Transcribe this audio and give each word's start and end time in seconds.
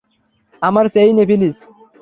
আমার 0.61 0.85
চেইনে, 0.93 1.23
প্লিজ। 1.29 1.55